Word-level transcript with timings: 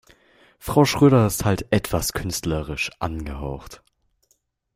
Frau 0.57 0.83
Schröder 0.83 1.27
ist 1.27 1.45
halt 1.45 1.67
etwas 1.71 2.13
künstlerisch 2.13 2.89
angehaucht. 2.97 3.83